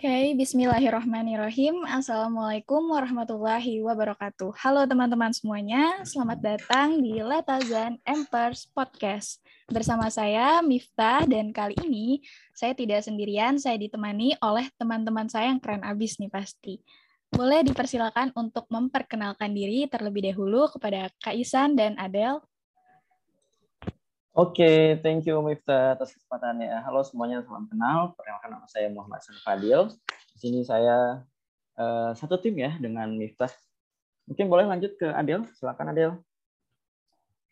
[0.00, 1.84] Oke, okay, bismillahirrahmanirrahim.
[1.84, 4.48] Assalamualaikum warahmatullahi wabarakatuh.
[4.56, 9.44] Halo teman-teman semuanya, selamat datang di Letazan Empers Podcast.
[9.68, 12.24] Bersama saya, Miftah, dan kali ini
[12.56, 16.80] saya tidak sendirian, saya ditemani oleh teman-teman saya yang keren abis nih pasti.
[17.28, 22.40] Boleh dipersilakan untuk memperkenalkan diri terlebih dahulu kepada Kak Isan dan Adel.
[24.30, 26.70] Oke, okay, thank you Miftah atas kesempatannya.
[26.86, 28.14] Halo semuanya, salam kenal.
[28.14, 29.90] Perkenalkan nama saya Muhammad San Fadil.
[30.06, 31.26] Di sini saya
[31.74, 33.50] uh, satu tim ya dengan Miftah.
[34.30, 36.10] Mungkin boleh lanjut ke Adel, silakan Adel.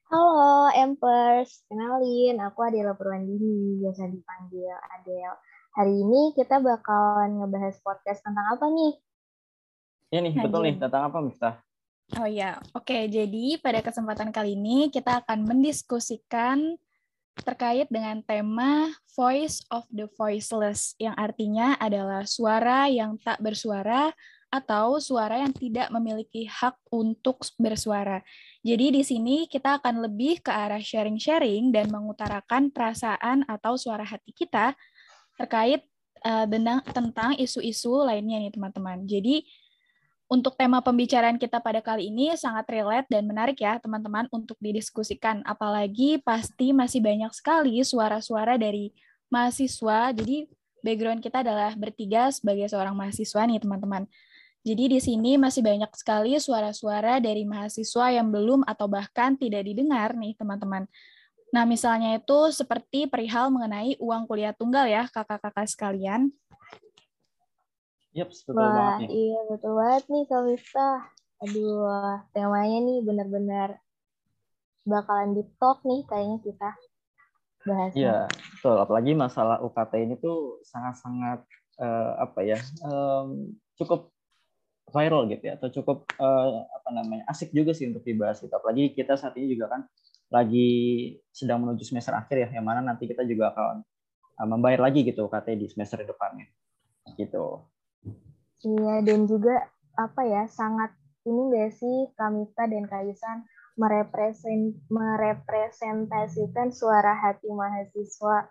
[0.06, 4.70] Halo Empers, kenalin aku Adela Purwandini, biasa dipanggil
[5.02, 5.34] Adel.
[5.74, 8.94] Hari ini kita bakalan ngebahas podcast tentang apa nih?
[10.14, 11.58] Iya nih, betul nih, tentang apa Miftah?
[12.16, 13.04] Oh ya, oke.
[13.12, 16.80] Jadi pada kesempatan kali ini kita akan mendiskusikan
[17.44, 24.10] terkait dengan tema Voice of the Voiceless, yang artinya adalah suara yang tak bersuara
[24.48, 28.24] atau suara yang tidak memiliki hak untuk bersuara.
[28.64, 34.32] Jadi di sini kita akan lebih ke arah sharing-sharing dan mengutarakan perasaan atau suara hati
[34.32, 34.72] kita
[35.36, 35.84] terkait
[36.24, 36.48] uh,
[36.90, 39.04] tentang isu-isu lainnya nih teman-teman.
[39.04, 39.44] Jadi
[40.28, 45.40] untuk tema pembicaraan kita pada kali ini sangat relate dan menarik ya teman-teman untuk didiskusikan.
[45.48, 48.92] Apalagi pasti masih banyak sekali suara-suara dari
[49.32, 50.12] mahasiswa.
[50.12, 50.44] Jadi
[50.84, 54.04] background kita adalah bertiga sebagai seorang mahasiswa nih teman-teman.
[54.68, 60.12] Jadi di sini masih banyak sekali suara-suara dari mahasiswa yang belum atau bahkan tidak didengar
[60.12, 60.84] nih teman-teman.
[61.56, 66.28] Nah misalnya itu seperti perihal mengenai uang kuliah tunggal ya kakak-kakak sekalian.
[68.16, 69.08] Yep, betul Wah, banget nih.
[69.12, 70.90] Iya, betul banget nih Kalista.
[71.38, 71.86] Aduh,
[72.34, 73.68] temanya nih benar-benar
[74.88, 76.70] bakalan di talk nih kayaknya kita
[77.68, 77.92] bahas.
[77.92, 78.76] Iya, betul.
[78.80, 81.44] Apalagi masalah UKT ini tuh sangat-sangat
[81.78, 82.58] uh, apa ya,
[82.88, 84.10] um, cukup
[84.88, 88.40] viral gitu ya, atau cukup uh, apa namanya asik juga sih untuk dibahas.
[88.40, 88.50] Gitu.
[88.50, 89.84] Apalagi kita saat ini juga kan
[90.32, 90.68] lagi
[91.30, 93.84] sedang menuju semester akhir ya, yang mana nanti kita juga akan
[94.40, 96.48] uh, membayar lagi gitu UKT di semester depannya.
[97.14, 97.44] Gitu.
[98.62, 100.90] Iya, dan juga apa ya, sangat
[101.26, 103.46] ini nggak sih Kamita dan Kaisan
[103.78, 108.50] merepresent, merepresentasikan suara hati mahasiswa.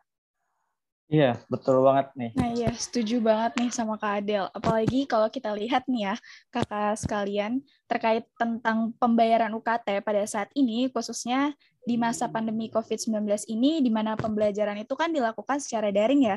[1.08, 2.32] Iya, betul banget nih.
[2.36, 4.52] Nah iya, setuju banget nih sama Kak Adel.
[4.52, 6.16] Apalagi kalau kita lihat nih ya,
[6.52, 11.56] kakak sekalian, terkait tentang pembayaran UKT pada saat ini, khususnya
[11.88, 16.36] di masa pandemi COVID-19 ini, di mana pembelajaran itu kan dilakukan secara daring ya.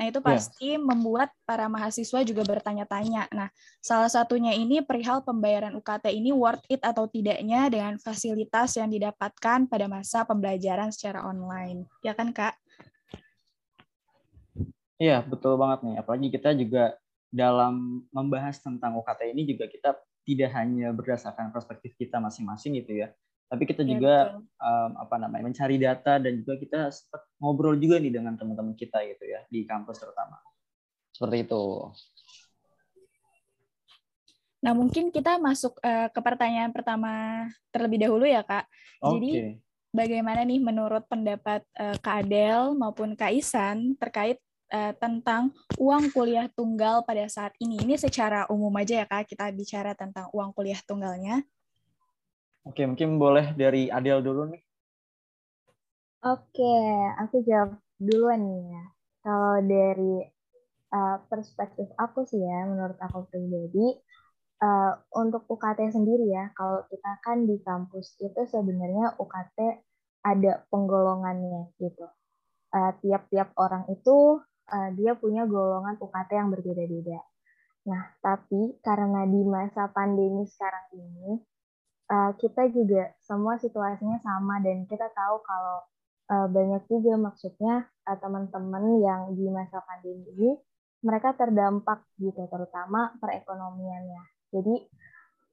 [0.00, 0.28] Nah, itu iya.
[0.32, 0.80] pasti yeah.
[0.80, 3.28] membuat para mahasiswa juga bertanya-tanya.
[3.36, 3.52] Nah,
[3.84, 9.68] salah satunya ini perihal pembayaran UKT ini worth it atau tidaknya dengan fasilitas yang didapatkan
[9.68, 11.84] pada masa pembelajaran secara online.
[12.00, 12.56] Ya kan, Kak?
[14.96, 15.96] Iya, betul banget nih.
[16.00, 16.96] Apalagi kita juga
[17.28, 23.12] dalam membahas tentang UKT ini juga kita tidak hanya berdasarkan perspektif kita masing-masing gitu ya,
[23.50, 24.14] tapi kita iya, juga
[24.62, 29.02] um, apa namanya mencari data dan juga kita sempat ngobrol juga nih dengan teman-teman kita
[29.02, 30.38] gitu ya di kampus terutama
[31.10, 31.90] seperti itu.
[34.62, 37.44] Nah mungkin kita masuk uh, ke pertanyaan pertama
[37.74, 38.70] terlebih dahulu ya kak.
[39.02, 39.10] Okay.
[39.18, 39.30] Jadi
[39.90, 44.38] bagaimana nih menurut pendapat uh, Kak Adel maupun Kak Isan terkait
[44.70, 47.82] uh, tentang uang kuliah tunggal pada saat ini?
[47.82, 51.42] Ini secara umum aja ya kak kita bicara tentang uang kuliah tunggalnya.
[52.68, 54.62] Oke, mungkin boleh dari Adel dulu nih.
[56.20, 56.74] Oke,
[57.16, 58.84] aku jawab duluan ya.
[59.24, 60.20] Kalau dari
[60.92, 63.96] uh, perspektif aku sih ya, menurut aku pribadi,
[64.60, 69.58] uh, untuk UKT sendiri ya, kalau kita kan di kampus itu sebenarnya UKT
[70.20, 72.06] ada penggolongannya gitu.
[72.70, 77.20] Uh, tiap-tiap orang itu uh, dia punya golongan UKT yang berbeda-beda.
[77.88, 81.40] Nah, tapi karena di masa pandemi sekarang ini,
[82.10, 85.78] uh, kita juga semua situasinya sama dan kita tahu kalau
[86.34, 90.50] uh, banyak juga maksudnya uh, teman-teman yang di masa pandemi ini
[91.00, 94.22] mereka terdampak gitu terutama perekonomiannya.
[94.52, 94.74] Jadi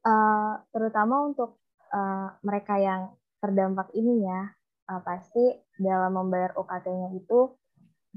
[0.03, 1.61] uh, terutama untuk
[1.93, 4.51] uh, mereka yang terdampak ini ya
[4.91, 7.53] uh, pasti dalam membayar UKT-nya itu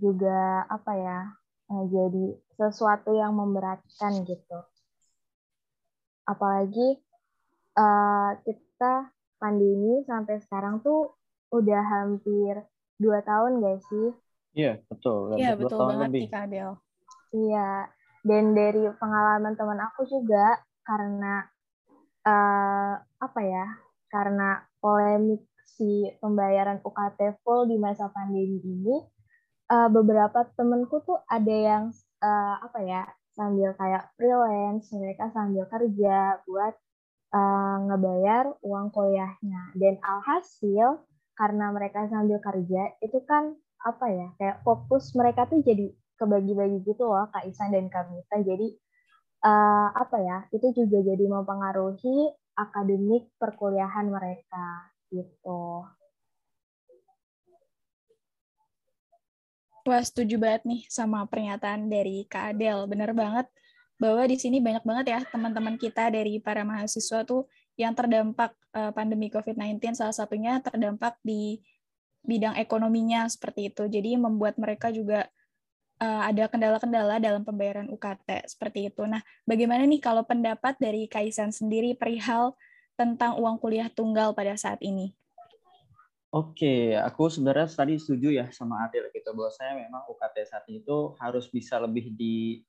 [0.01, 1.21] juga apa ya
[1.71, 4.59] jadi sesuatu yang memberatkan gitu.
[6.27, 6.99] Apalagi
[7.77, 11.15] uh, kita pandemi sampai sekarang tuh
[11.51, 12.63] udah hampir
[13.01, 14.09] dua tahun gak sih?
[14.55, 15.39] Iya betul.
[15.39, 16.23] Iya betul banget lebih.
[16.27, 16.71] nih Kak Adel.
[17.31, 17.71] Iya
[18.21, 21.47] dan dari pengalaman teman aku juga karena
[22.27, 23.67] uh, apa ya?
[24.11, 29.01] Karena polemik si pembayaran UKT full di masa pandemi ini,
[29.71, 31.85] uh, beberapa temenku tuh ada yang
[32.21, 33.03] uh, apa ya
[33.33, 36.75] sambil kayak freelance, mereka sambil kerja buat
[37.35, 39.75] uh, ngebayar uang kuliahnya.
[39.75, 41.03] Dan alhasil
[41.35, 45.89] karena mereka sambil kerja itu kan apa ya kayak fokus mereka tuh jadi
[46.21, 48.45] kebagi-bagi gitu loh Kak Isan dan Kak Mita.
[48.45, 48.77] Jadi
[49.45, 55.89] uh, apa ya itu juga jadi mempengaruhi akademik perkuliahan mereka gitu.
[59.89, 62.85] Wah, setuju banget nih sama pernyataan dari Kak Adel.
[62.85, 63.49] Bener banget
[64.01, 67.45] bahwa di sini banyak banget ya teman-teman kita dari para mahasiswa tuh
[67.77, 71.61] yang terdampak uh, pandemi COVID-19, salah satunya terdampak di
[72.25, 73.85] bidang ekonominya seperti itu.
[73.89, 75.29] Jadi membuat mereka juga
[76.01, 79.05] uh, ada kendala-kendala dalam pembayaran UKT seperti itu.
[79.05, 82.57] Nah, bagaimana nih kalau pendapat dari Kaisan sendiri perihal
[82.97, 85.13] tentang uang kuliah tunggal pada saat ini?
[86.31, 91.17] Oke, aku sebenarnya tadi setuju ya sama Adil gitu bahwa saya memang UKT saat itu
[91.19, 92.63] harus bisa lebih di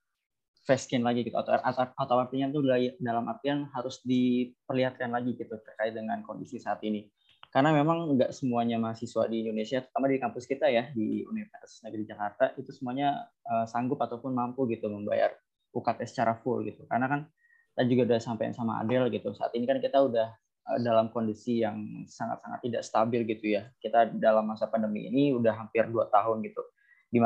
[0.62, 2.62] faskin lagi gitu atau, atau, atau artinya itu
[3.02, 7.10] dalam artian harus diperlihatkan lagi gitu terkait dengan kondisi saat ini.
[7.52, 12.04] Karena memang nggak semuanya mahasiswa di Indonesia, terutama di kampus kita ya di Universitas Negeri
[12.08, 15.36] Jakarta itu semuanya uh, sanggup ataupun mampu gitu membayar
[15.76, 16.88] UKT secara full gitu.
[16.88, 17.28] Karena kan
[17.76, 19.36] tadi juga udah sampaikan sama Adel gitu.
[19.36, 20.32] Saat ini kan kita udah
[20.62, 23.66] Eh, dalam kondisi yang sangat-sangat tidak stabil gitu ya.
[23.82, 26.62] Kita dalam masa pandemi ini udah hampir dua tahun gitu,
[27.10, 27.18] di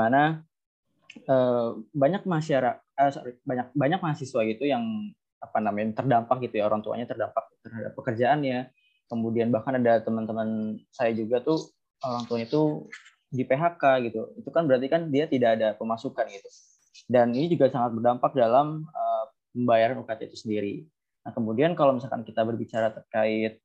[1.14, 4.84] eh, banyak masyarakat, eh, sorry, banyak banyak mahasiswa gitu yang
[5.40, 8.72] apa namanya terdampak gitu ya orang tuanya terdampak terhadap pekerjaannya.
[9.06, 11.62] Kemudian bahkan ada teman-teman saya juga tuh
[12.02, 12.90] orang tuanya itu
[13.30, 14.22] di PHK gitu.
[14.42, 16.50] Itu kan berarti kan dia tidak ada pemasukan gitu.
[17.06, 20.76] Dan ini juga sangat berdampak dalam uh, pembayaran UKT itu sendiri.
[21.22, 23.62] Nah, kemudian kalau misalkan kita berbicara terkait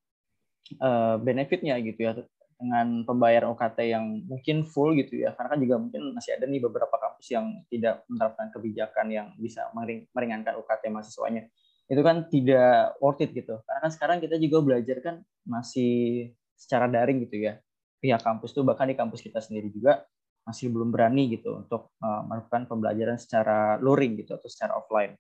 [0.80, 2.12] uh, benefitnya gitu ya
[2.60, 6.60] dengan pembayaran UKT yang mungkin full gitu ya, karena kan juga mungkin masih ada nih
[6.60, 9.72] beberapa kampus yang tidak menerapkan kebijakan yang bisa
[10.12, 11.48] meringankan UKT mahasiswanya.
[11.88, 13.58] Itu kan tidak worth it gitu.
[13.64, 17.58] Karena kan sekarang kita juga belajar kan masih secara daring gitu ya.
[17.98, 20.04] Pihak kampus tuh bahkan di kampus kita sendiri juga
[20.44, 25.16] masih belum berani gitu untuk uh, melakukan pembelajaran secara luring gitu atau secara offline.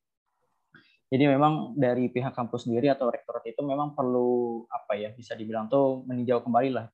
[1.10, 5.66] Jadi memang dari pihak kampus sendiri atau rektorat itu memang perlu apa ya bisa dibilang
[5.66, 6.86] tuh meninjau kembali lah.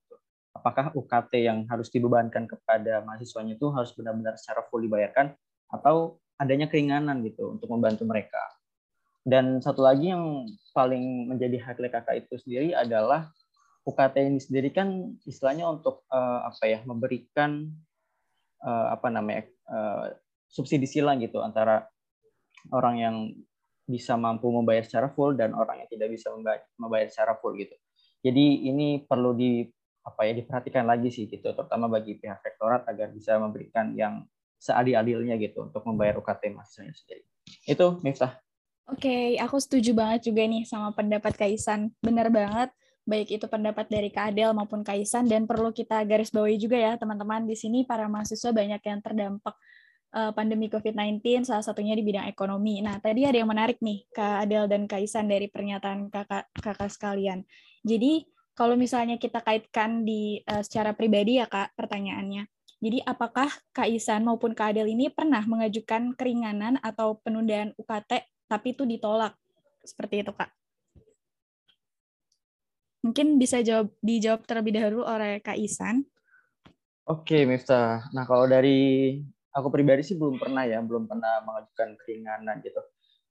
[0.57, 5.37] Apakah UKT yang harus dibebankan kepada mahasiswanya itu harus benar-benar secara full dibayarkan
[5.71, 8.41] atau adanya keringanan gitu untuk membantu mereka.
[9.27, 13.29] Dan satu lagi yang paling menjadi highlight kakak itu sendiri adalah
[13.83, 17.71] UKT ini sendiri kan istilahnya untuk uh, apa ya memberikan
[18.63, 20.15] uh, apa namanya uh,
[20.47, 21.87] subsidi silang gitu antara
[22.71, 23.17] orang yang
[23.87, 26.35] bisa mampu membayar secara full dan orang yang tidak bisa
[26.79, 27.75] membayar secara full gitu.
[28.27, 29.63] Jadi ini perlu di
[30.07, 34.23] apa ya diperhatikan lagi sih gitu, terutama bagi pihak rektorat agar bisa memberikan yang
[34.57, 37.27] seadil-adilnya gitu untuk membayar UKT mahasiswanya sendiri.
[37.67, 38.39] Itu Miftah.
[38.87, 41.91] Oke, okay, aku setuju banget juga nih sama pendapat Kaisan.
[41.99, 42.71] Benar banget,
[43.03, 46.95] baik itu pendapat dari Kak Adel maupun Kaisan dan perlu kita garis bawahi juga ya
[46.95, 49.59] teman-teman di sini para mahasiswa banyak yang terdampak
[50.15, 52.79] uh, pandemi COVID-19, salah satunya di bidang ekonomi.
[52.79, 56.91] Nah, tadi ada yang menarik nih, Kak Adel dan Kak Isan dari pernyataan kakak, kakak
[56.95, 57.43] sekalian.
[57.83, 58.23] Jadi,
[58.57, 62.49] kalau misalnya kita kaitkan di uh, secara pribadi ya Kak, pertanyaannya.
[62.81, 68.73] Jadi, apakah Kak Isan maupun Kak Adel ini pernah mengajukan keringanan atau penundaan UKT, tapi
[68.73, 69.37] itu ditolak?
[69.85, 70.49] Seperti itu, Kak.
[73.05, 76.09] Mungkin bisa jawab dijawab terlebih dahulu oleh Kak Isan.
[77.07, 78.09] Oke, Miftah.
[78.17, 79.21] Nah, kalau dari
[79.53, 82.81] aku pribadi sih belum pernah ya, belum pernah mengajukan keringanan gitu.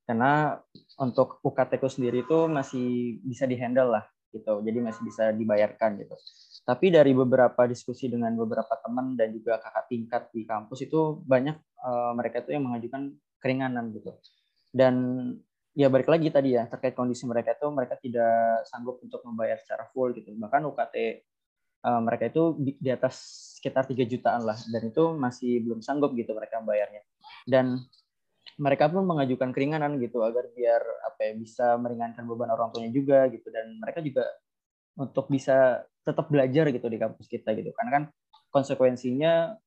[0.05, 0.53] Karena
[1.01, 4.05] untuk UKT ku sendiri itu masih bisa dihandle lah
[4.35, 4.59] gitu.
[4.59, 6.15] Jadi masih bisa dibayarkan gitu.
[6.65, 11.55] Tapi dari beberapa diskusi dengan beberapa teman dan juga kakak tingkat di kampus itu banyak
[11.79, 14.11] uh, mereka itu yang mengajukan keringanan gitu.
[14.75, 14.95] Dan
[15.71, 19.87] ya balik lagi tadi ya terkait kondisi mereka itu mereka tidak sanggup untuk membayar secara
[19.93, 20.33] full gitu.
[20.35, 20.95] Bahkan UKT
[21.85, 23.15] uh, mereka itu di, di atas
[23.61, 27.01] sekitar 3 jutaan lah dan itu masih belum sanggup gitu mereka bayarnya
[27.45, 27.81] dan
[28.55, 33.27] mereka pun mengajukan keringanan gitu agar biar apa ya bisa meringankan beban orang tuanya juga
[33.27, 33.51] gitu.
[33.51, 34.25] Dan mereka juga
[34.95, 37.75] untuk bisa tetap belajar gitu di kampus kita gitu.
[37.75, 38.03] Karena kan
[38.53, 39.57] konsekuensinya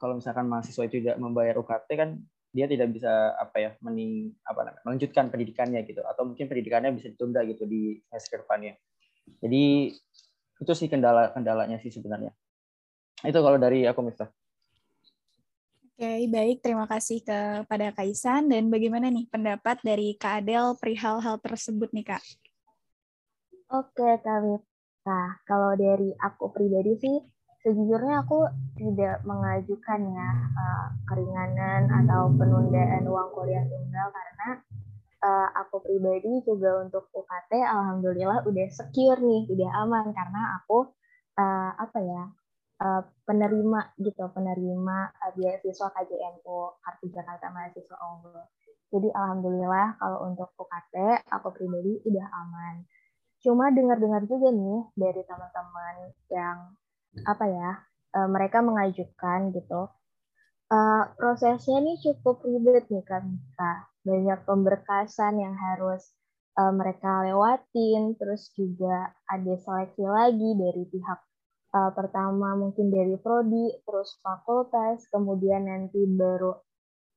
[0.00, 2.18] kalau misalkan mahasiswa itu tidak membayar UKT kan
[2.52, 6.02] dia tidak bisa apa ya mening apa namanya melanjutkan pendidikannya gitu.
[6.02, 8.74] Atau mungkin pendidikannya bisa ditunda gitu di semester depannya.
[9.38, 9.94] Jadi
[10.62, 12.34] itu sih kendala kendalanya sih sebenarnya.
[13.22, 14.30] Itu kalau dari aku Miftah
[15.92, 16.64] Oke, baik.
[16.64, 18.48] Terima kasih kepada Kaisan.
[18.48, 22.24] Dan bagaimana nih pendapat dari Kak Adel perihal hal tersebut nih, Kak?
[23.68, 25.36] Oke, Kak Miftah.
[25.44, 27.16] Kalau dari aku pribadi sih,
[27.60, 34.48] sejujurnya aku tidak mengajukan ya uh, keringanan atau penundaan uang kuliah tunggal karena
[35.22, 40.90] uh, aku pribadi juga untuk UKT alhamdulillah udah secure nih, udah aman karena aku
[41.38, 42.22] uh, apa ya
[42.82, 48.42] uh, penerima gitu, penerima uh, beasiswa KJMU Kartu Jakarta Mahasiswa Unggul.
[48.92, 52.84] Jadi alhamdulillah kalau untuk UKT aku pribadi udah aman.
[53.40, 55.94] Cuma dengar-dengar juga nih dari teman-teman
[56.28, 56.58] yang
[57.24, 57.70] apa ya
[58.18, 59.88] uh, mereka mengajukan gitu.
[60.72, 63.36] Uh, prosesnya nih cukup ribet nih kan
[64.02, 66.16] banyak pemberkasan yang harus
[66.58, 71.20] uh, mereka lewatin, terus juga ada seleksi lagi dari pihak
[71.72, 76.52] uh, pertama mungkin dari prodi, terus fakultas, kemudian nanti baru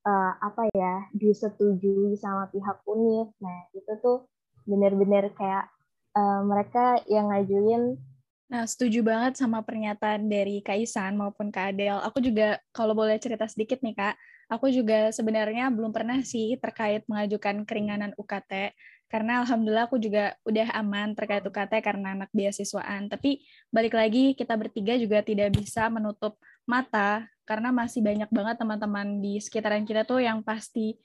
[0.07, 3.29] uh, apa ya disetujui sama pihak univ.
[3.43, 4.25] Nah itu tuh
[4.65, 5.69] benar-benar kayak
[6.15, 7.99] uh, mereka yang ngajuin.
[8.45, 11.97] Nah setuju banget sama pernyataan dari Kaisan maupun Kak Adel.
[12.05, 14.15] Aku juga kalau boleh cerita sedikit nih Kak,
[14.53, 18.73] aku juga sebenarnya belum pernah sih terkait mengajukan keringanan UKT
[19.15, 23.07] karena alhamdulillah aku juga udah aman terkait UKT karena anak beasiswaan.
[23.07, 26.35] Tapi balik lagi kita bertiga juga tidak bisa menutup
[26.67, 30.99] mata karena masih banyak banget teman-teman di sekitaran kita tuh yang pasti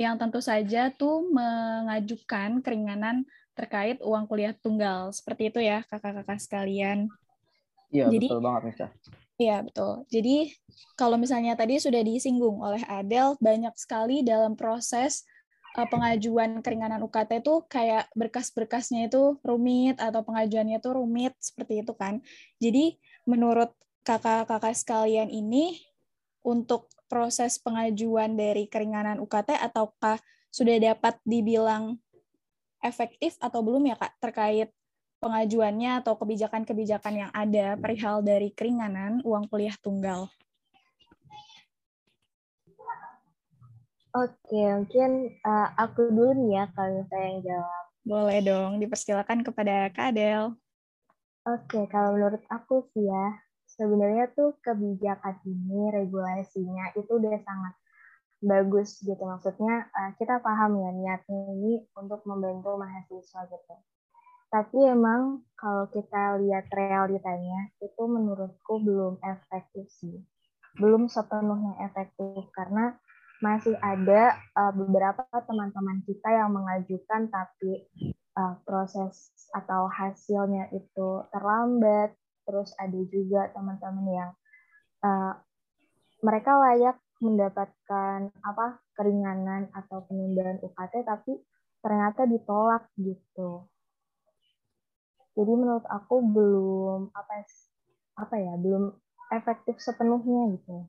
[0.00, 5.12] yang tentu saja tuh mengajukan keringanan terkait uang kuliah tunggal.
[5.12, 7.12] Seperti itu ya kakak-kakak sekalian.
[7.92, 8.88] Iya, Jadi, betul banget, Misa.
[9.36, 10.08] Iya, betul.
[10.08, 10.56] Jadi
[10.96, 15.28] kalau misalnya tadi sudah disinggung oleh Adel, banyak sekali dalam proses
[15.76, 21.92] uh, pengajuan keringanan UKT itu kayak berkas-berkasnya itu rumit atau pengajuannya itu rumit seperti itu
[21.92, 22.24] kan.
[22.58, 22.96] Jadi
[23.28, 25.76] menurut kakak-kakak sekalian ini
[26.40, 30.18] untuk proses pengajuan dari keringanan UKT ataukah
[30.50, 32.00] sudah dapat dibilang
[32.80, 34.70] efektif atau belum ya Kak terkait
[35.18, 40.30] pengajuannya atau kebijakan-kebijakan yang ada perihal dari keringanan uang kuliah tunggal?
[44.16, 47.84] Oke, mungkin uh, aku dulu nih ya kalau saya yang jawab.
[48.06, 50.56] Boleh dong, dipersilakan kepada Kak Adel.
[51.44, 53.26] Oke, kalau menurut aku sih ya,
[53.76, 57.74] sebenarnya tuh kebijakan ini regulasinya itu udah sangat
[58.40, 63.74] bagus gitu maksudnya uh, kita paham ya niatnya ini untuk membantu mahasiswa gitu
[64.52, 70.20] tapi emang kalau kita lihat realitanya itu menurutku belum efektif sih
[70.76, 73.00] belum sepenuhnya efektif karena
[73.44, 77.84] masih ada uh, beberapa teman-teman kita yang mengajukan tapi
[78.36, 82.16] uh, proses atau hasilnya itu terlambat
[82.48, 84.30] terus ada juga teman-teman yang
[85.04, 85.34] uh,
[86.24, 91.40] mereka layak mendapatkan apa keringanan atau penundaan UKT tapi
[91.80, 93.68] ternyata ditolak gitu.
[95.36, 97.44] Jadi menurut aku belum apa
[98.16, 98.96] apa ya belum
[99.32, 100.88] efektif sepenuhnya gitu.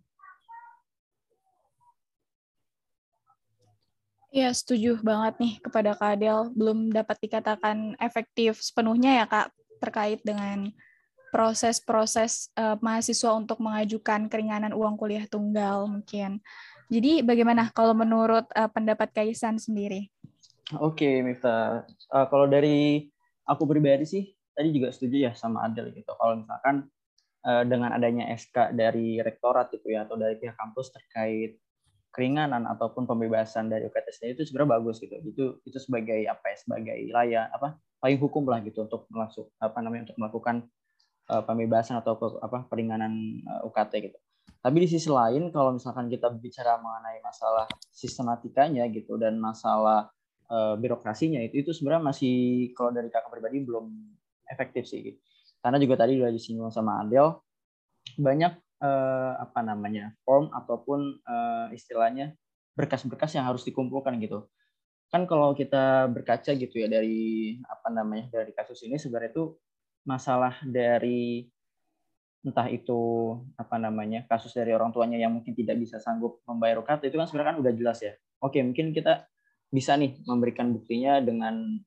[4.27, 6.51] Ya, setuju banget nih kepada Kak Adel.
[6.51, 10.67] Belum dapat dikatakan efektif sepenuhnya ya, Kak, terkait dengan
[11.31, 16.39] proses-proses uh, mahasiswa untuk mengajukan keringanan uang kuliah tunggal mungkin.
[16.87, 20.07] Jadi bagaimana kalau menurut uh, pendapat Kaisan sendiri?
[20.79, 21.83] Oke, okay, Mifta.
[22.11, 23.07] Uh, kalau dari
[23.47, 24.23] aku pribadi sih
[24.55, 26.11] tadi juga setuju ya sama Adel gitu.
[26.15, 26.87] Kalau misalkan
[27.43, 31.59] uh, dengan adanya SK dari rektorat itu ya atau dari pihak kampus terkait
[32.17, 35.13] keringanan ataupun pembebasan dari UKT sendiri itu sebenarnya bagus gitu.
[35.21, 36.57] Itu itu sebagai apa ya?
[36.57, 37.77] Sebagai layak apa?
[37.97, 40.55] payung hukum lah gitu untuk masuk apa namanya untuk melakukan
[41.33, 44.17] uh, pembebasan atau apa peringanan uh, eh, UKT gitu.
[44.61, 50.09] Tapi di sisi lain kalau misalkan kita bicara mengenai masalah sistematikanya gitu dan masalah
[50.49, 52.35] uh, birokrasinya itu itu sebenarnya masih
[52.73, 53.89] kalau dari kakak pribadi belum
[54.49, 55.13] efektif sih.
[55.13, 55.19] Gitu.
[55.61, 57.37] Karena juga tadi sudah disinggung sama Adel
[58.17, 62.33] banyak uh, apa namanya form ataupun uh, istilahnya
[62.77, 64.45] berkas-berkas yang harus dikumpulkan gitu.
[65.07, 69.55] Kan kalau kita berkaca gitu ya dari apa namanya dari kasus ini sebenarnya itu
[70.03, 71.47] masalah dari
[72.45, 77.11] entah itu apa namanya kasus dari orang tuanya yang mungkin tidak bisa sanggup membayar UKT
[77.11, 78.13] itu kan sebenarnya kan udah jelas ya.
[78.39, 79.25] Oke, mungkin kita
[79.67, 81.81] bisa nih memberikan buktinya dengan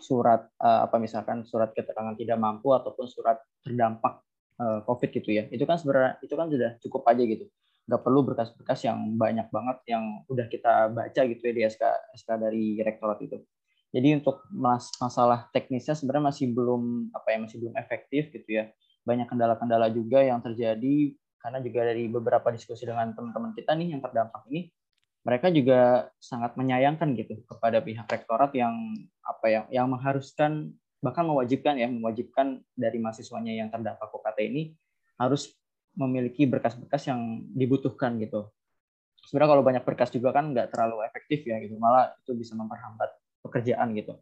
[0.00, 4.22] surat uh, apa misalkan surat keterangan tidak mampu ataupun surat terdampak
[4.60, 5.44] uh, COVID gitu ya.
[5.48, 7.44] Itu kan sebenarnya itu kan sudah cukup aja gitu.
[7.86, 11.82] Nggak perlu berkas-berkas yang banyak banget yang udah kita baca gitu ya di SK
[12.18, 13.38] SK dari rektorat itu.
[13.94, 18.64] Jadi untuk mas masalah teknisnya sebenarnya masih belum apa ya masih belum efektif gitu ya.
[19.06, 24.02] Banyak kendala-kendala juga yang terjadi karena juga dari beberapa diskusi dengan teman-teman kita nih yang
[24.02, 24.66] terdampak ini
[25.26, 28.74] mereka juga sangat menyayangkan gitu kepada pihak rektorat yang
[29.26, 30.74] apa ya yang mengharuskan
[31.06, 34.74] bahkan mewajibkan ya mewajibkan dari mahasiswanya yang terdampak UKT ini
[35.22, 35.54] harus
[35.94, 38.50] memiliki berkas-berkas yang dibutuhkan gitu.
[39.22, 43.14] Sebenarnya kalau banyak berkas juga kan nggak terlalu efektif ya gitu, malah itu bisa memperhambat
[43.46, 44.18] pekerjaan gitu.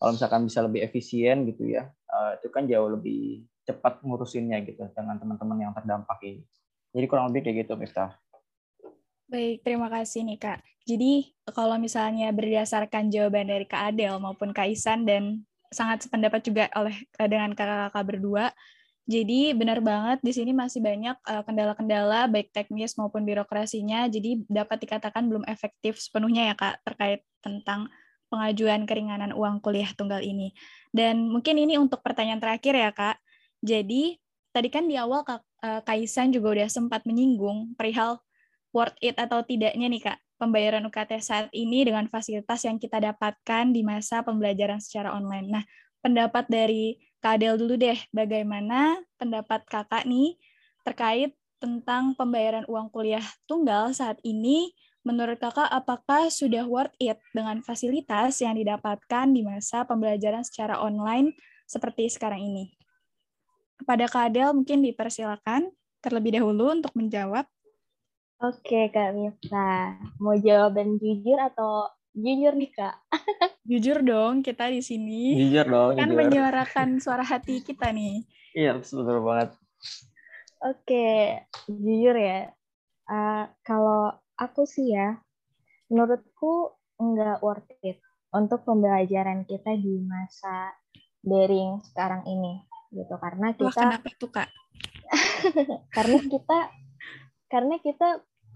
[0.00, 4.88] Kalau misalkan bisa lebih efisien gitu ya, eh, itu kan jauh lebih cepat ngurusinnya gitu
[4.96, 6.42] dengan teman-teman yang terdampak ini.
[6.92, 8.18] Jadi kurang lebih kayak gitu, Miftah.
[9.30, 10.60] Baik, terima kasih nih Kak.
[10.84, 16.64] Jadi kalau misalnya berdasarkan jawaban dari Kak Adel maupun Kak Isan dan sangat sependapat juga
[16.76, 18.52] oleh eh, dengan kakak-kakak berdua,
[19.02, 24.06] jadi benar banget di sini masih banyak eh, kendala-kendala baik teknis maupun birokrasinya.
[24.06, 27.90] Jadi dapat dikatakan belum efektif sepenuhnya ya Kak terkait tentang
[28.30, 30.54] pengajuan keringanan uang kuliah tunggal ini.
[30.94, 33.18] Dan mungkin ini untuk pertanyaan terakhir ya Kak.
[33.58, 34.22] Jadi
[34.54, 38.22] tadi kan di awal Kak eh, Kaisan juga udah sempat menyinggung perihal
[38.70, 43.70] worth it atau tidaknya nih Kak pembayaran UKT saat ini dengan fasilitas yang kita dapatkan
[43.70, 45.46] di masa pembelajaran secara online.
[45.46, 45.62] Nah,
[46.02, 50.34] pendapat dari Kak Adel dulu deh, bagaimana pendapat kakak nih
[50.82, 54.74] terkait tentang pembayaran uang kuliah tunggal saat ini
[55.06, 61.38] menurut kakak apakah sudah worth it dengan fasilitas yang didapatkan di masa pembelajaran secara online
[61.70, 62.74] seperti sekarang ini?
[63.78, 65.70] Kepada Kak Adel mungkin dipersilakan
[66.02, 67.46] terlebih dahulu untuk menjawab.
[68.42, 72.98] Oke Kak Mifta, mau jawaban jujur atau jujur nih Kak?
[73.70, 75.38] Jujur dong kita di sini.
[75.38, 75.94] Jujur dong.
[75.94, 76.18] Kan jujur.
[76.26, 78.26] menyuarakan suara hati kita nih.
[78.58, 79.56] Iya, betul banget.
[80.60, 82.52] Oke, jujur ya.
[83.06, 85.22] Uh, kalau aku sih ya,
[85.88, 88.02] menurutku nggak worth it
[88.34, 90.74] untuk pembelajaran kita di masa
[91.24, 93.14] daring sekarang ini, gitu.
[93.16, 93.70] Karena kita.
[93.70, 94.50] Wah, kenapa tuh kak?
[95.96, 96.58] karena kita,
[97.48, 98.08] karena kita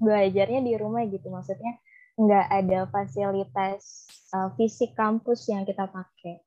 [0.02, 1.78] belajarnya di rumah gitu, maksudnya
[2.16, 6.40] nggak ada fasilitas uh, fisik kampus yang kita pakai.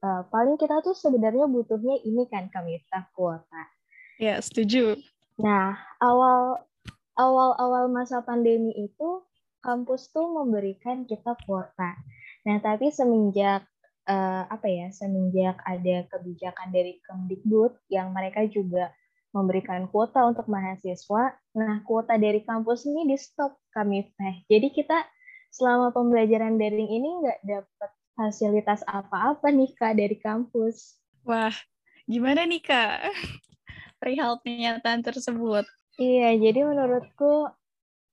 [0.00, 3.68] Uh, paling kita tuh sebenarnya butuhnya ini kan Kamita kuota.
[4.16, 4.96] Ya setuju.
[5.36, 6.64] Nah awal
[7.20, 9.20] awal awal masa pandemi itu
[9.60, 12.00] kampus tuh memberikan kita kuota.
[12.48, 13.68] Nah tapi semenjak
[14.08, 18.88] uh, apa ya semenjak ada kebijakan dari Kemdikbud yang mereka juga
[19.30, 21.38] memberikan kuota untuk mahasiswa.
[21.54, 24.36] Nah, kuota dari kampus ini di stop kami teh.
[24.50, 25.06] Jadi kita
[25.50, 30.98] selama pembelajaran daring ini nggak dapat fasilitas apa-apa nih kak dari kampus.
[31.26, 31.54] Wah,
[32.06, 33.10] gimana nih kak
[34.02, 35.64] perihal pernyataan tersebut?
[36.00, 37.50] Iya, jadi menurutku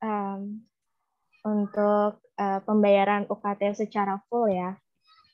[0.04, 0.42] um,
[1.48, 4.76] untuk uh, pembayaran UKT secara full ya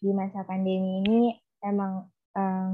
[0.04, 1.22] di masa pandemi ini
[1.63, 2.12] emang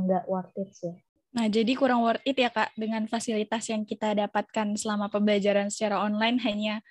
[0.05, 0.95] nggak uh, worth it sih.
[1.29, 6.01] Nah, jadi kurang worth it ya Kak, dengan fasilitas yang kita dapatkan selama pembelajaran secara
[6.01, 6.81] online hanya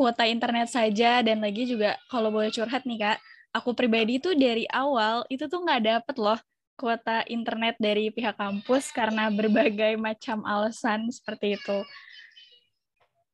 [0.00, 3.18] kuota internet saja dan lagi juga kalau boleh curhat nih kak,
[3.52, 6.40] aku pribadi tuh dari awal itu tuh nggak dapet loh
[6.80, 11.84] kuota internet dari pihak kampus karena berbagai macam alasan seperti itu.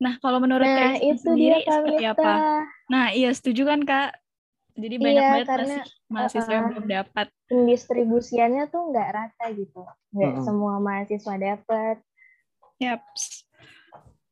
[0.03, 2.67] Nah, kalau menurut nah, itu sendiri dia, seperti apa?
[2.91, 4.11] Nah, iya setuju kan Kak?
[4.77, 7.27] Jadi banyak iya, banget karena, masih mahasiswa uh, yang belum dapat.
[7.49, 9.83] Pendistribusiannya tuh nggak rata gitu.
[10.13, 10.45] Nggak uh -huh.
[10.45, 11.97] semua mahasiswa dapat.
[12.77, 13.01] Yap.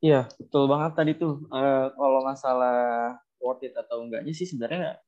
[0.04, 1.48] Iya, betul banget tadi tuh.
[1.48, 2.76] Uh, kalau masalah
[3.40, 5.00] worth it atau enggaknya sih sebenarnya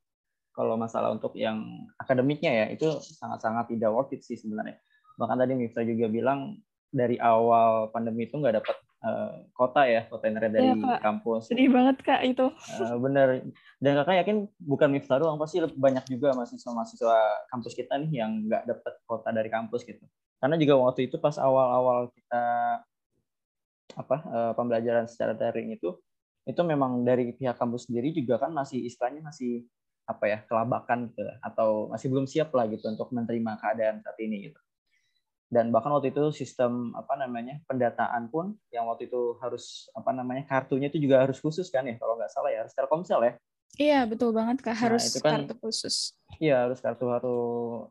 [0.57, 1.61] kalau masalah untuk yang
[2.01, 2.89] akademiknya ya itu
[3.21, 4.81] sangat-sangat tidak worth it sih sebenarnya.
[5.21, 6.57] Bahkan tadi Miftah juga bilang
[6.89, 11.51] dari awal pandemi itu nggak dapat uh, kota ya, kota internet dari ya, kampus.
[11.51, 12.49] Sedih banget kak itu.
[12.81, 13.45] Uh, bener.
[13.83, 17.17] Dan kakak yakin bukan Miftah doang, pasti banyak juga mahasiswa-mahasiswa
[17.53, 20.05] kampus kita nih yang nggak dapat kota dari kampus gitu.
[20.41, 22.45] Karena juga waktu itu pas awal-awal kita
[23.97, 25.97] apa uh, pembelajaran secara daring itu
[26.47, 29.67] itu memang dari pihak kampus sendiri juga kan masih istilahnya masih
[30.07, 34.51] apa ya kelabakan gitu atau masih belum siap lah gitu untuk menerima keadaan saat ini
[34.51, 34.61] gitu
[35.47, 40.43] dan bahkan waktu itu sistem apa namanya pendataan pun yang waktu itu harus apa namanya
[40.51, 43.33] kartunya itu juga harus khusus kan ya kalau nggak salah ya harus Telkomsel ya.
[43.77, 44.75] Iya betul banget kak.
[44.75, 46.19] Harus nah, itu kan, kartu khusus.
[46.43, 47.37] Iya harus kartu kartu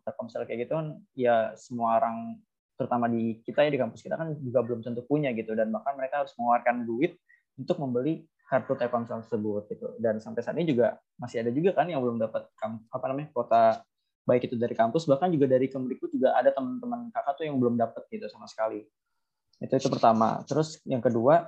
[0.04, 2.42] Telkomsel kayak gitu kan ya semua orang
[2.76, 5.56] terutama di kita ya di kampus kita kan juga belum tentu punya gitu.
[5.56, 7.16] Dan bahkan mereka harus mengeluarkan duit
[7.56, 9.88] untuk membeli kartu Telkomsel tersebut gitu.
[9.96, 12.52] Dan sampai saat ini juga masih ada juga kan yang belum dapat
[12.92, 13.80] apa namanya kuota
[14.26, 17.78] baik itu dari kampus bahkan juga dari Kemdikbud juga ada teman-teman kakak tuh yang belum
[17.78, 18.82] dapat gitu sama sekali.
[19.62, 20.42] Itu itu pertama.
[20.50, 21.46] Terus yang kedua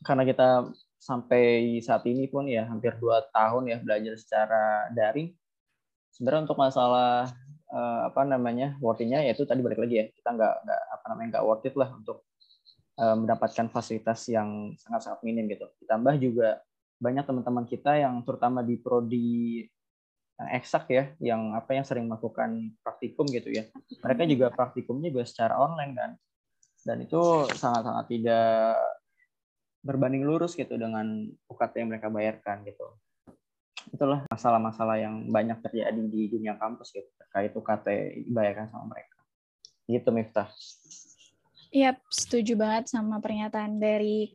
[0.00, 5.32] karena kita sampai saat ini pun ya hampir dua tahun ya belajar secara daring
[6.12, 7.32] sebenarnya untuk masalah
[7.72, 11.44] uh, apa namanya worth-nya yaitu tadi balik lagi ya kita nggak nggak apa namanya nggak
[11.46, 12.24] worth it lah untuk
[13.00, 15.68] uh, mendapatkan fasilitas yang sangat sangat minim gitu.
[15.84, 16.60] Ditambah juga
[17.00, 19.64] banyak teman-teman kita yang terutama di prodi
[20.40, 23.68] yang eksak ya yang apa yang sering melakukan praktikum gitu ya.
[24.00, 26.10] Mereka juga praktikumnya juga secara online kan.
[26.80, 27.20] Dan itu
[27.60, 28.80] sangat-sangat tidak
[29.84, 32.88] berbanding lurus gitu dengan UKT yang mereka bayarkan gitu.
[33.92, 37.86] Itulah masalah-masalah yang banyak terjadi di dunia kampus gitu terkait UKT
[38.32, 39.20] dibayarkan sama mereka.
[39.84, 40.48] Gitu Miftah.
[41.70, 44.32] Iya, setuju banget sama pernyataan dari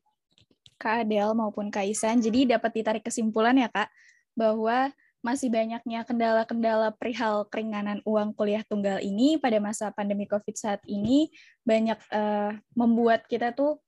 [0.77, 2.21] Kak Adel maupun Kak Isan.
[2.21, 3.89] Jadi dapat ditarik kesimpulan ya Kak,
[4.35, 4.91] bahwa
[5.25, 11.33] masih banyaknya kendala-kendala perihal keringanan uang kuliah tunggal ini pada masa pandemi COVID saat ini
[11.65, 13.81] banyak uh, membuat kita tuh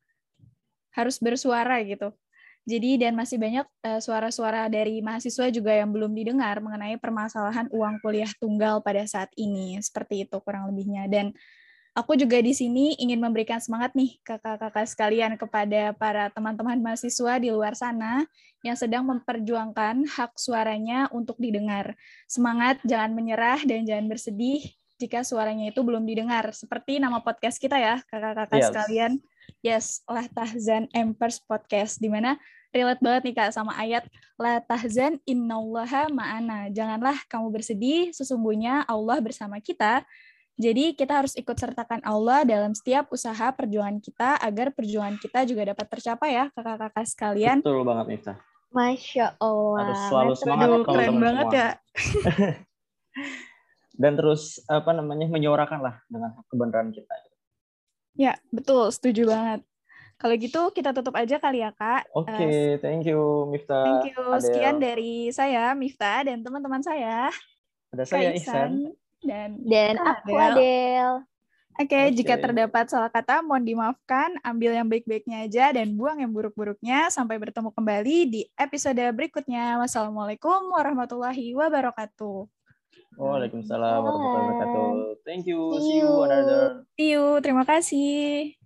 [0.98, 2.10] harus bersuara gitu.
[2.68, 8.02] Jadi dan masih banyak uh, suara-suara dari mahasiswa juga yang belum didengar mengenai permasalahan uang
[8.02, 9.78] kuliah tunggal pada saat ini.
[9.78, 11.06] Seperti itu kurang lebihnya.
[11.06, 11.38] Dan
[11.98, 17.50] aku juga di sini ingin memberikan semangat nih kakak-kakak sekalian kepada para teman-teman mahasiswa di
[17.50, 18.22] luar sana
[18.62, 21.98] yang sedang memperjuangkan hak suaranya untuk didengar.
[22.30, 24.62] Semangat, jangan menyerah dan jangan bersedih
[25.02, 26.54] jika suaranya itu belum didengar.
[26.54, 28.68] Seperti nama podcast kita ya, kakak-kakak yes.
[28.70, 29.12] sekalian.
[29.66, 32.38] Yes, lah tahzan Empers Podcast, di mana
[32.76, 34.06] relate banget nih Kak sama ayat
[34.38, 36.70] la tahzan innallaha ma'ana.
[36.70, 40.06] Janganlah kamu bersedih, sesungguhnya Allah bersama kita.
[40.58, 45.70] Jadi kita harus ikut sertakan Allah dalam setiap usaha perjuangan kita agar perjuangan kita juga
[45.70, 47.58] dapat tercapai ya kakak-kakak sekalian.
[47.62, 48.38] Betul banget Miftah.
[48.74, 49.86] Masya Allah.
[49.86, 51.70] Harus selalu semangat Aduh, keren banget ya.
[54.02, 57.14] Dan terus apa namanya menyuarakan lah dengan kebenaran kita.
[58.18, 59.62] Ya betul, setuju banget.
[60.18, 62.10] Kalau gitu kita tutup aja kali ya kak.
[62.18, 63.86] Oke, okay, uh, thank you Miftah.
[63.86, 64.26] Thank you.
[64.26, 64.42] Adel.
[64.42, 67.30] Sekian dari saya Miftah dan teman-teman saya.
[67.94, 71.26] Ada saya Ihsan dan dan aku Adel.
[71.78, 72.18] Oke, okay, okay.
[72.18, 77.14] jika terdapat salah kata mohon dimaafkan, ambil yang baik-baiknya aja dan buang yang buruk-buruknya.
[77.14, 79.78] Sampai bertemu kembali di episode berikutnya.
[79.86, 82.50] Wassalamualaikum warahmatullahi wabarakatuh.
[83.22, 84.90] Waalaikumsalam warahmatullahi wabarakatuh.
[85.22, 85.70] Thank you.
[85.78, 86.82] See you another.
[86.98, 87.38] See you.
[87.46, 88.58] Terima kasih.